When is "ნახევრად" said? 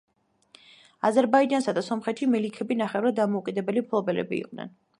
2.81-3.19